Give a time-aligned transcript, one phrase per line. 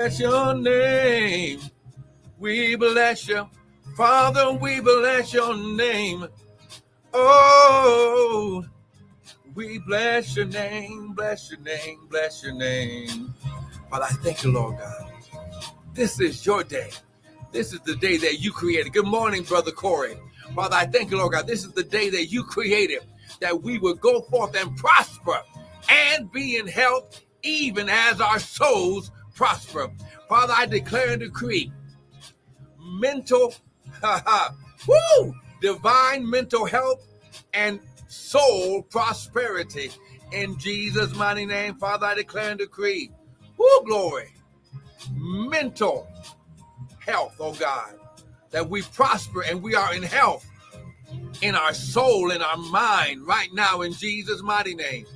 [0.00, 1.60] Bless your name.
[2.38, 3.46] We bless you.
[3.98, 6.26] Father, we bless your name.
[7.12, 8.64] Oh,
[9.54, 13.34] we bless your name, bless your name, bless your name.
[13.90, 15.12] Father, I thank you, Lord God.
[15.92, 16.92] This is your day.
[17.52, 18.94] This is the day that you created.
[18.94, 20.16] Good morning, Brother Corey.
[20.54, 21.46] Father, I thank you, Lord God.
[21.46, 23.00] This is the day that you created,
[23.40, 25.42] that we will go forth and prosper
[25.90, 29.10] and be in health, even as our souls
[29.40, 29.90] prosper.
[30.28, 31.72] Father, I declare and decree
[32.78, 33.54] mental,
[34.86, 37.06] woo, divine mental health
[37.54, 39.92] and soul prosperity.
[40.30, 43.12] In Jesus' mighty name, Father, I declare and decree,
[43.56, 44.30] woo, glory,
[45.14, 46.06] mental
[46.98, 47.94] health, oh God,
[48.50, 50.46] that we prosper and we are in health
[51.40, 55.06] in our soul, in our mind, right now, in Jesus' mighty name.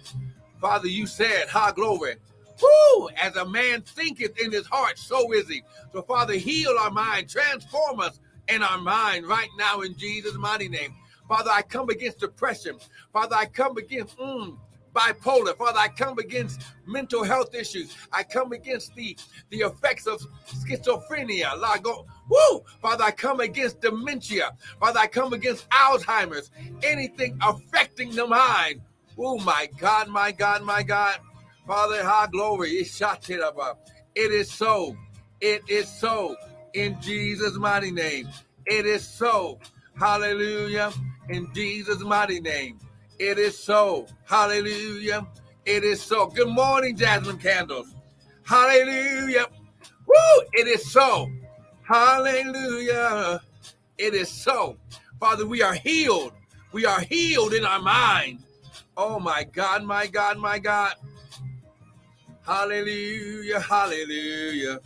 [0.62, 2.14] Father, you said, ha, glory.
[2.62, 3.08] Woo!
[3.20, 5.62] As a man thinketh in his heart, so is he.
[5.92, 10.68] So, Father, heal our mind, transform us in our mind right now in Jesus' mighty
[10.68, 10.94] name.
[11.28, 12.78] Father, I come against depression.
[13.12, 14.56] Father, I come against mm,
[14.94, 15.56] bipolar.
[15.56, 17.94] Father, I come against mental health issues.
[18.12, 19.16] I come against the,
[19.50, 21.58] the effects of schizophrenia.
[21.58, 22.62] Lord, go, woo!
[22.80, 24.52] Father, I come against dementia.
[24.78, 26.50] Father, I come against Alzheimer's.
[26.82, 28.82] Anything affecting the mind.
[29.18, 31.18] Oh, my God, my God, my God.
[31.66, 32.84] Father, high glory.
[33.00, 33.74] Uh,
[34.14, 34.96] it is so.
[35.40, 36.36] It is so.
[36.74, 38.28] In Jesus' mighty name.
[38.66, 39.58] It is so.
[39.98, 40.92] Hallelujah.
[41.30, 42.78] In Jesus' mighty name.
[43.18, 44.06] It is so.
[44.24, 45.26] Hallelujah.
[45.64, 46.26] It is so.
[46.26, 47.94] Good morning, Jasmine Candles.
[48.42, 49.46] Hallelujah.
[50.06, 50.44] Woo!
[50.52, 51.30] It is so.
[51.82, 53.40] Hallelujah.
[53.96, 54.76] It is so.
[55.18, 56.32] Father, we are healed.
[56.72, 58.40] We are healed in our mind.
[58.96, 60.94] Oh my God, my God, my God.
[62.46, 64.78] Hallelujah, hallelujah.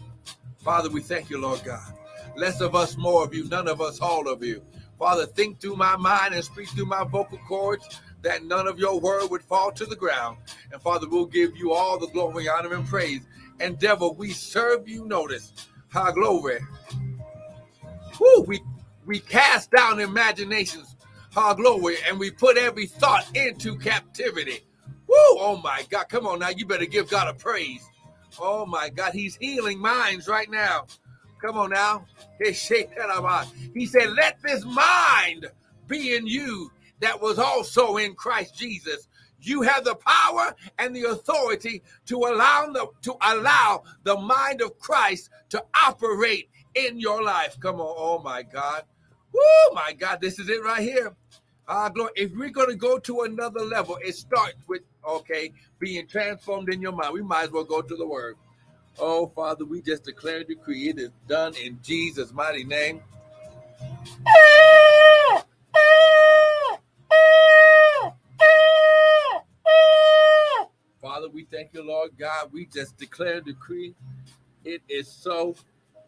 [0.59, 1.93] Father, we thank you, Lord God.
[2.37, 4.63] Less of us, more of you, none of us, all of you.
[4.97, 9.01] Father, think through my mind and speak through my vocal cords that none of your
[9.01, 10.37] word would fall to the ground.
[10.73, 13.23] And Father, we'll give you all the glory, honor, and praise.
[13.59, 15.53] And devil, we serve you notice.
[15.89, 16.61] High glory.
[18.21, 18.61] Woo, we
[19.05, 20.95] we cast down imaginations,
[21.33, 24.61] high glory, and we put every thought into captivity.
[25.09, 25.17] Woo!
[25.41, 26.09] Oh my God.
[26.09, 26.51] Come on now.
[26.51, 27.89] You better give God a praise.
[28.41, 29.13] Oh my God.
[29.13, 30.87] He's healing minds right now.
[31.41, 32.05] Come on now.
[32.41, 35.47] He said, Let this mind
[35.87, 36.71] be in you
[37.01, 39.09] that was also in Christ Jesus.
[39.41, 44.79] You have the power and the authority to allow the to allow the mind of
[44.79, 47.59] Christ to operate in your life.
[47.61, 48.83] Come on, oh my God.
[49.33, 51.15] Woo, my God, this is it right here.
[51.69, 52.11] Uh, glory.
[52.17, 56.81] If we're going to go to another level, it starts with okay, being transformed in
[56.81, 57.13] your mind.
[57.13, 58.37] We might as well go to the word.
[58.99, 63.03] Oh, Father, we just declare and decree it is done in Jesus' mighty name.
[71.01, 72.51] Father, we thank you, Lord God.
[72.53, 73.95] We just declare and decree
[74.65, 75.55] it is so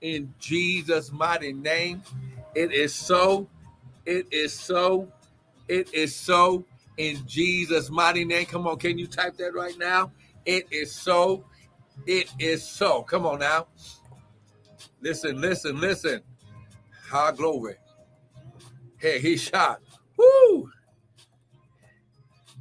[0.01, 2.03] in Jesus' mighty name.
[2.55, 3.49] It is so.
[4.05, 5.09] It is so.
[5.71, 6.65] It is so
[6.97, 8.45] in Jesus' mighty name.
[8.47, 10.11] Come on, can you type that right now?
[10.45, 11.45] It is so.
[12.09, 13.03] It is so.
[13.05, 13.69] Come on now.
[15.01, 16.23] Listen, listen, listen.
[17.09, 17.77] High glory.
[18.99, 19.81] Hey, he shot.
[20.17, 20.73] Woo!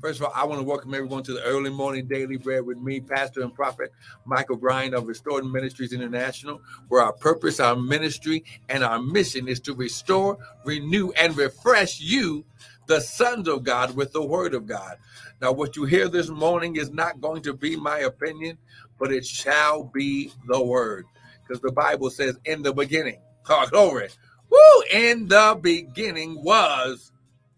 [0.02, 2.78] First of all, I want to welcome everyone to the early morning daily bread with
[2.78, 3.92] me, Pastor and Prophet
[4.24, 9.60] Michael Bryan of Restored Ministries International, where our purpose, our ministry, and our mission is
[9.62, 12.46] to restore, renew, and refresh you
[12.88, 14.96] the sons of God with the word of God.
[15.42, 18.58] Now, what you hear this morning is not going to be my opinion,
[19.00, 21.08] but it shall be the word.
[21.46, 24.08] Because the Bible says, in the beginning, oh, glory,
[24.50, 27.12] woo, in the beginning was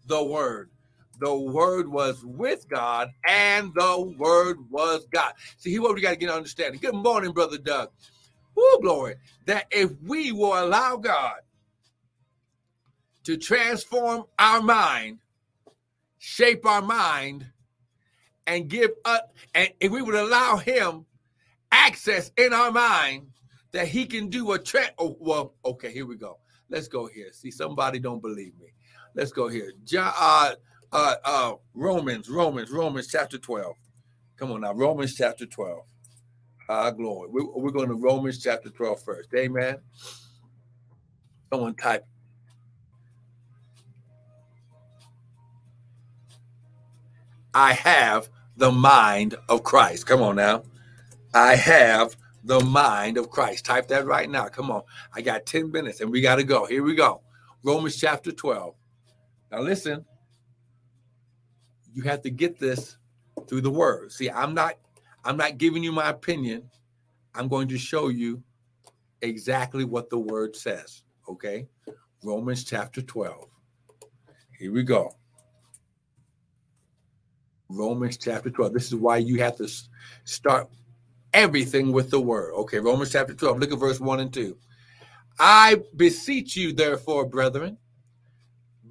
[0.06, 0.70] the word.
[1.22, 5.34] The word was with God, and the word was God.
[5.56, 6.80] See, here what we got to get understanding.
[6.80, 7.90] Good morning, Brother Doug.
[8.56, 9.14] Woo, glory.
[9.46, 11.36] That if we will allow God
[13.22, 15.20] to transform our mind,
[16.18, 17.46] shape our mind,
[18.48, 21.06] and give up, and if we would allow Him
[21.70, 23.28] access in our mind,
[23.70, 26.38] that He can do a tra- oh, well, okay, here we go.
[26.68, 27.28] Let's go here.
[27.30, 28.74] See, somebody don't believe me.
[29.14, 29.72] Let's go here.
[29.84, 30.54] John, uh,
[30.92, 33.74] uh, uh, Romans, Romans, Romans chapter 12.
[34.36, 35.82] Come on now, Romans chapter 12.
[36.68, 37.28] Ah, glory.
[37.30, 39.34] We, we're going to Romans chapter 12 first.
[39.34, 39.78] Amen.
[41.52, 42.06] Someone type
[47.54, 50.06] I have the mind of Christ.
[50.06, 50.62] Come on now.
[51.34, 53.66] I have the mind of Christ.
[53.66, 54.48] Type that right now.
[54.48, 54.82] Come on.
[55.14, 56.64] I got 10 minutes and we got to go.
[56.64, 57.20] Here we go.
[57.62, 58.74] Romans chapter 12.
[59.50, 60.04] Now listen.
[61.92, 62.96] You have to get this
[63.48, 64.12] through the word.
[64.12, 64.74] See, I'm not
[65.24, 66.70] I'm not giving you my opinion.
[67.34, 68.42] I'm going to show you
[69.22, 71.68] exactly what the word says, okay?
[72.22, 73.48] Romans chapter 12.
[74.58, 75.16] Here we go.
[77.68, 78.72] Romans chapter 12.
[78.72, 79.68] This is why you have to
[80.24, 80.68] start
[81.32, 82.52] everything with the word.
[82.54, 83.58] Okay, Romans chapter 12.
[83.58, 84.56] Look at verse 1 and 2.
[85.38, 87.78] I beseech you, therefore, brethren,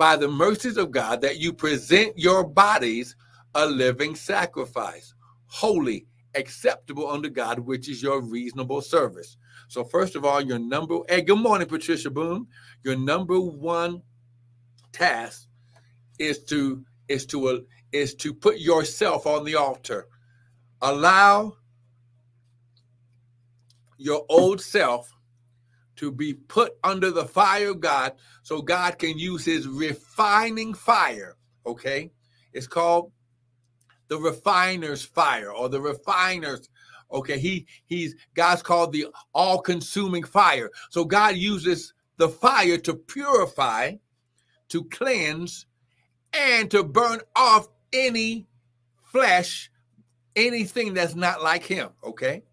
[0.02, 3.16] by the mercies of God, that you present your bodies
[3.54, 5.14] a living sacrifice,
[5.46, 9.38] holy, acceptable unto God, which is your reasonable service.
[9.68, 12.48] So, first of all, your number, hey, good morning, Patricia Boom.
[12.84, 14.02] Your number one
[14.92, 15.48] task
[16.18, 20.08] is to is to is to put yourself on the altar.
[20.82, 21.58] Allow
[24.00, 25.14] your old self
[26.02, 31.38] to be put under the fire of God so God can use his refining fire.
[31.64, 32.10] Okay.
[32.54, 33.12] It's called
[34.08, 36.68] the refiner's fire or the refiner's
[37.14, 43.94] okay he he's god's called the all-consuming fire so god uses the fire to purify
[44.68, 45.66] to cleanse
[46.34, 48.48] and to burn off any
[49.02, 49.72] flesh
[50.36, 52.44] anything that's not like him okay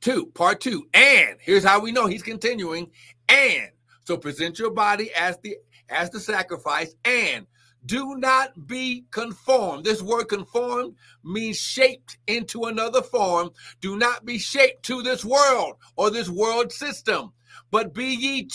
[0.00, 0.88] Two, part two.
[0.94, 2.90] And here's how we know he's continuing.
[3.28, 3.70] And
[4.04, 5.56] so present your body as the
[5.88, 7.46] as the sacrifice and
[7.84, 9.84] do not be conformed.
[9.84, 10.94] This word conformed
[11.24, 13.50] means shaped into another form.
[13.80, 17.32] Do not be shaped to this world or this world system,
[17.70, 18.48] but be ye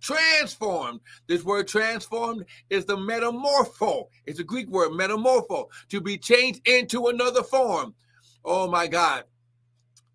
[0.00, 1.00] transformed.
[1.26, 4.08] This word transformed is the metamorpho.
[4.26, 7.94] It's a Greek word, metamorpho, to be changed into another form.
[8.44, 9.24] Oh my God.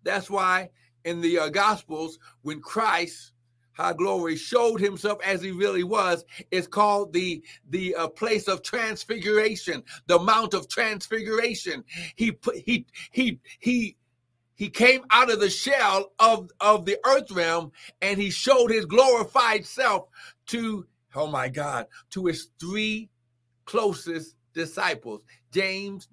[0.08, 0.70] That's why
[1.04, 3.32] in the uh, Gospels, when Christ,
[3.72, 8.62] high glory, showed himself as he really was, it's called the the uh, place of
[8.62, 11.84] transfiguration, the Mount of Transfiguration.
[12.16, 13.98] He put he he he
[14.54, 17.70] he came out of the shell of of the earth realm
[18.00, 20.08] and he showed his glorified self
[20.46, 23.08] to oh my god to his three
[23.66, 25.20] closest disciples
[25.52, 26.08] james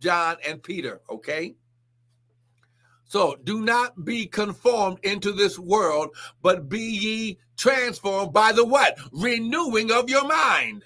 [0.00, 1.54] john and peter okay
[3.10, 6.10] so do not be conformed into this world,
[6.42, 8.96] but be ye transformed by the what?
[9.10, 10.84] Renewing of your mind.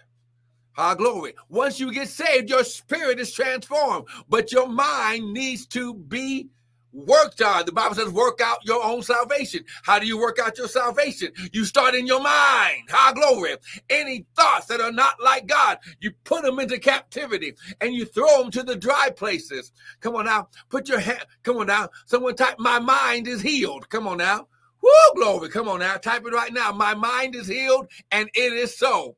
[0.73, 1.35] High glory.
[1.51, 6.49] Once you get saved, your spirit is transformed, but your mind needs to be
[6.95, 7.67] worked on.
[7.67, 9.65] The Bible says, work out your own salvation.
[9.83, 11.33] How do you work out your salvation?
[11.53, 12.89] You start in your mind.
[12.89, 13.57] High glory.
[13.91, 18.43] Any thoughts that are not like God, you put them into captivity and you throw
[18.43, 19.73] them to the dry places.
[20.01, 20.49] Come on now.
[20.71, 21.25] Put your hand.
[21.43, 21.89] Come on now.
[22.07, 23.89] Someone type, my mind is healed.
[23.89, 24.47] Come on now.
[24.83, 25.49] Woo, glory.
[25.49, 25.97] Come on now.
[25.97, 26.71] Type it right now.
[26.71, 29.17] My mind is healed and it is so.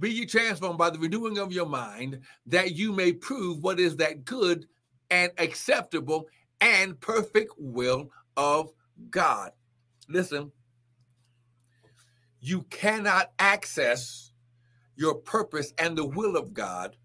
[0.00, 3.96] Be ye transformed by the renewing of your mind, that you may prove what is
[3.96, 4.66] that good
[5.10, 6.26] and acceptable
[6.60, 8.72] and perfect will of
[9.10, 9.52] God.
[10.08, 10.50] Listen,
[12.40, 14.32] you cannot access
[14.96, 16.96] your purpose and the will of God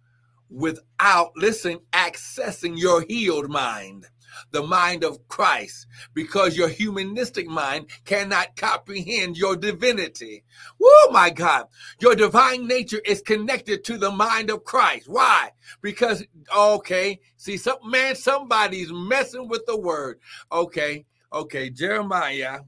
[0.49, 4.07] without, listen, accessing your healed mind
[4.51, 10.43] the mind of Christ, because your humanistic mind cannot comprehend your divinity.
[10.81, 11.67] Oh my God.
[11.99, 15.07] Your divine nature is connected to the mind of Christ.
[15.07, 15.51] Why?
[15.81, 16.23] Because,
[16.55, 20.19] okay, see, some man, somebody's messing with the word.
[20.51, 22.61] Okay, okay, Jeremiah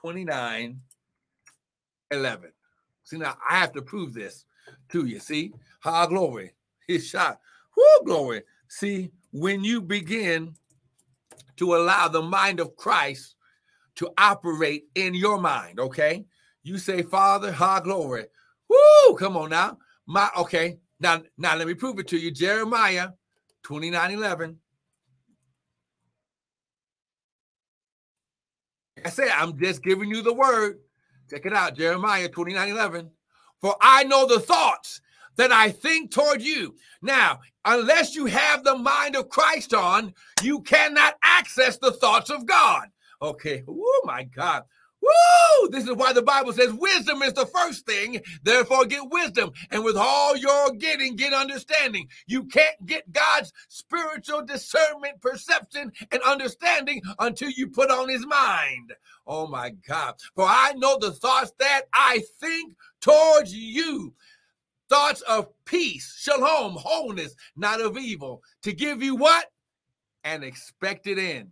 [0.00, 0.80] 29
[2.10, 2.52] 11.
[3.04, 4.44] See, now I have to prove this
[4.90, 5.18] to you.
[5.18, 5.52] See,
[5.84, 6.52] how glory.
[6.88, 7.40] His shot.
[7.76, 8.42] Whoo, glory.
[8.68, 10.54] See, when you begin
[11.56, 13.36] to allow the mind of Christ
[13.96, 16.24] to operate in your mind, okay?
[16.62, 18.24] You say, Father, high glory.
[18.68, 19.14] Woo!
[19.16, 19.78] Come on now.
[20.06, 20.78] My okay.
[21.00, 22.30] Now, now let me prove it to you.
[22.30, 23.10] Jeremiah
[23.62, 24.58] 29 11.
[29.04, 30.78] I said, I'm just giving you the word.
[31.28, 33.10] Check it out, Jeremiah 29 11.
[33.60, 35.00] For I know the thoughts
[35.36, 36.74] that I think toward you.
[37.02, 42.46] Now, unless you have the mind of Christ on, you cannot access the thoughts of
[42.46, 42.88] God.
[43.20, 43.62] Okay.
[43.68, 44.64] Oh my God.
[45.04, 45.68] Woo!
[45.68, 48.20] This is why the Bible says wisdom is the first thing.
[48.42, 49.52] Therefore, get wisdom.
[49.70, 52.08] And with all you're getting, get understanding.
[52.26, 58.94] You can't get God's spiritual discernment, perception, and understanding until you put on his mind.
[59.26, 60.14] Oh my God.
[60.34, 64.14] For I know the thoughts that I think towards you
[64.94, 69.46] thoughts of peace, shalom, wholeness, not of evil, to give you what?
[70.22, 71.50] An expected end.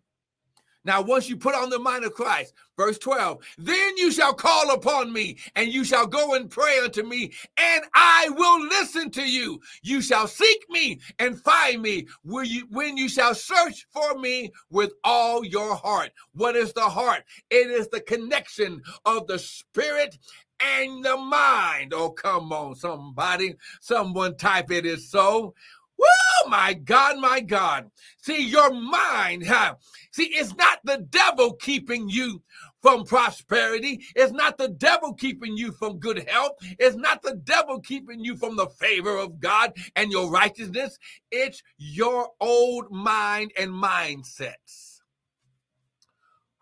[0.84, 4.72] Now, once you put on the mind of Christ, verse 12, then you shall call
[4.72, 9.28] upon me, and you shall go and pray unto me, and I will listen to
[9.28, 9.60] you.
[9.82, 14.92] You shall seek me and find me you, when you shall search for me with
[15.02, 16.10] all your heart.
[16.34, 17.24] What is the heart?
[17.50, 20.16] It is the connection of the spirit
[20.64, 21.92] and the mind.
[21.94, 23.54] Oh, come on, somebody.
[23.80, 25.54] Someone type it is so.
[25.98, 27.90] Woo, my God, my God.
[28.22, 29.76] See, your mind, huh?
[30.10, 32.42] See, it's not the devil keeping you
[32.80, 34.02] from prosperity.
[34.16, 36.52] It's not the devil keeping you from good health.
[36.78, 40.98] It's not the devil keeping you from the favor of God and your righteousness.
[41.30, 45.00] It's your old mind and mindsets.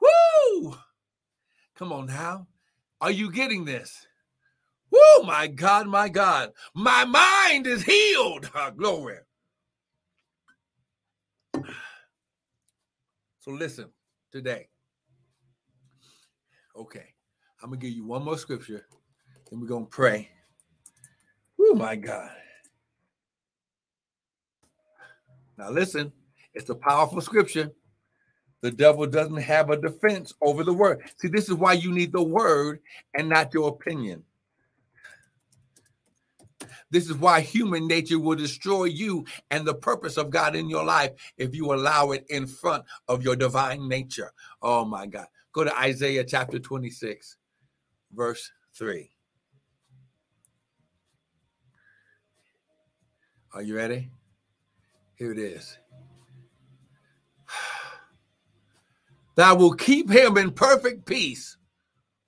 [0.00, 0.76] Woo!
[1.76, 2.46] Come on now.
[3.00, 4.06] Are you getting this?
[4.90, 6.50] Woo, my God, my God.
[6.74, 8.50] My mind is healed.
[8.54, 9.18] Ah, glory.
[13.40, 13.86] So listen
[14.32, 14.68] today.
[16.76, 17.14] Okay.
[17.62, 18.86] I'm going to give you one more scripture.
[19.50, 20.28] and we're going to pray.
[21.58, 22.30] Oh, my God.
[25.56, 26.12] Now listen,
[26.54, 27.70] it's a powerful scripture.
[28.60, 31.02] The devil doesn't have a defense over the word.
[31.16, 32.80] See, this is why you need the word
[33.14, 34.24] and not your opinion.
[36.90, 40.84] This is why human nature will destroy you and the purpose of God in your
[40.84, 44.32] life if you allow it in front of your divine nature.
[44.60, 45.26] Oh my God.
[45.52, 47.36] Go to Isaiah chapter 26,
[48.12, 49.10] verse 3.
[53.52, 54.10] Are you ready?
[55.16, 55.79] Here it is.
[59.40, 61.56] Thou will keep him in perfect peace,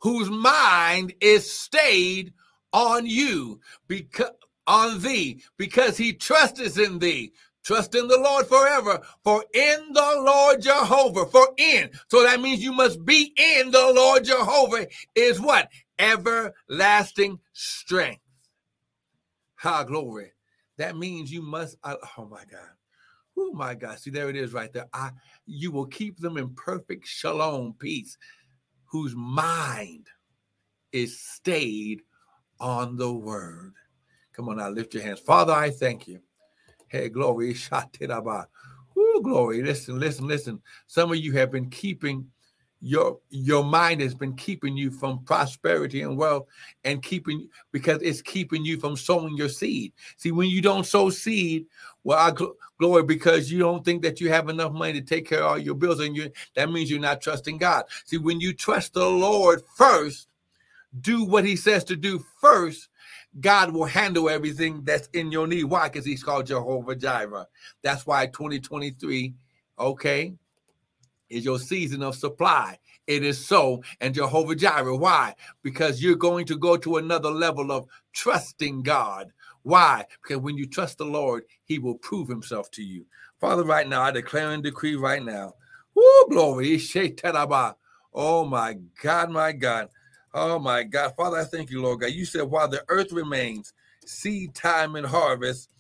[0.01, 2.33] whose mind is stayed
[2.73, 4.31] on you because
[4.67, 7.33] on thee because he trusteth in thee.
[7.65, 11.91] Trust in the Lord forever, for in the Lord Jehovah, for in.
[12.09, 15.69] So that means you must be in the Lord Jehovah is what?
[15.99, 18.23] Everlasting strength.
[19.57, 20.33] Ha, glory.
[20.79, 22.71] That means you must, oh my God.
[23.37, 23.99] Oh my God.
[23.99, 24.87] See, there it is right there.
[24.93, 25.11] I,
[25.47, 28.19] you will keep them in perfect shalom, peace,
[28.85, 30.09] whose mind
[30.93, 32.03] is stayed
[32.61, 33.75] on the word.
[34.33, 35.21] Come on now, lift your hands.
[35.21, 36.21] Father, I thank you.
[36.89, 37.57] Hey, glory.
[38.99, 39.63] Ooh, glory.
[39.63, 40.61] Listen, listen, listen.
[40.87, 42.27] Some of you have been keeping
[42.83, 46.47] your your mind has been keeping you from prosperity and wealth
[46.83, 51.09] and keeping because it's keeping you from sowing your seed see when you don't sow
[51.09, 51.65] seed
[52.03, 55.29] well i gl- glory because you don't think that you have enough money to take
[55.29, 58.41] care of all your bills and you that means you're not trusting god see when
[58.41, 60.27] you trust the lord first
[61.01, 62.89] do what he says to do first
[63.41, 65.65] God will handle everything that's in your need.
[65.65, 65.89] Why?
[65.89, 67.47] Because he's called Jehovah Jireh.
[67.81, 69.33] That's why 2023,
[69.79, 70.35] okay,
[71.33, 72.79] is your season of supply.
[73.07, 73.83] It is so.
[74.01, 74.97] And Jehovah Jireh.
[74.97, 75.35] Why?
[75.63, 79.33] Because you're going to go to another level of trusting God.
[79.63, 80.07] Why?
[80.23, 83.07] Because when you trust the Lord, he will prove himself to you.
[83.41, 85.55] Father, right now, I declare and decree right now.
[85.95, 86.81] Woo, glory.
[88.15, 89.89] Oh my God, my God.
[90.35, 91.15] Oh my God.
[91.17, 92.13] Father, I thank you, Lord God.
[92.13, 93.73] You said while the earth remains,
[94.05, 95.71] seed time and harvest,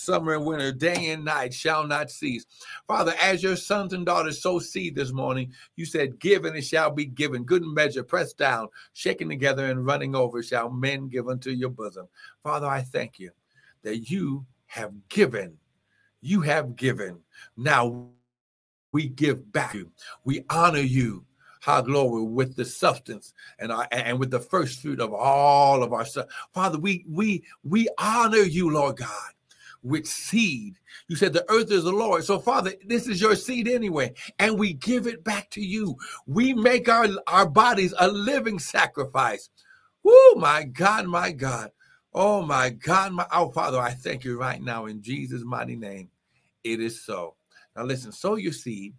[0.00, 2.46] summer and winter, day and night shall not cease.
[2.86, 6.64] Father, as your sons and daughters sow seed this morning, you said, Give and it
[6.64, 7.44] shall be given.
[7.44, 12.08] Good measure, pressed down, shaken together, and running over shall men give unto your bosom.
[12.42, 13.30] Father, I thank you
[13.82, 15.58] that you have given.
[16.20, 17.20] You have given.
[17.56, 18.08] Now
[18.92, 19.74] we give back.
[19.74, 19.90] you.
[20.24, 21.24] We honor you
[21.60, 25.92] high glory with the substance and our, and with the first fruit of all of
[25.92, 26.26] our stuff.
[26.52, 29.32] Father, we we we honor you, Lord God,
[29.82, 30.78] with seed.
[31.08, 32.24] You said the earth is the Lord.
[32.24, 35.96] So, Father, this is your seed anyway, and we give it back to you.
[36.26, 39.50] We make our, our bodies a living sacrifice.
[40.06, 41.70] Oh my God, my God.
[42.12, 46.10] Oh my God, my oh Father, I thank you right now in Jesus' mighty name.
[46.64, 47.36] It is so.
[47.76, 48.94] Now listen, sow your seed.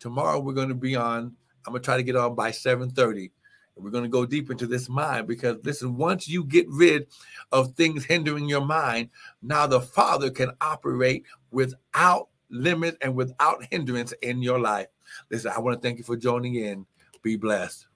[0.00, 1.36] Tomorrow we're going to be on
[1.66, 3.30] I'm gonna try to get on by 7:30.
[3.76, 7.08] We're going to go deep into this mind because listen, once you get rid
[7.52, 9.10] of things hindering your mind,
[9.42, 14.86] now the Father can operate without limit and without hindrance in your life.
[15.30, 16.86] Listen, I want to thank you for joining in.
[17.22, 17.86] Be blessed.